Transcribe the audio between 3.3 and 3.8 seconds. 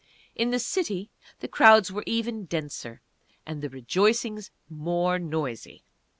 and the